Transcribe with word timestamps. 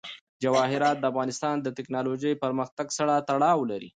جواهرات 0.43 0.97
د 0.99 1.05
افغانستان 1.11 1.55
د 1.61 1.67
تکنالوژۍ 1.77 2.33
پرمختګ 2.43 2.87
سره 2.97 3.13
تړاو 3.29 3.59
لري. 3.71 3.89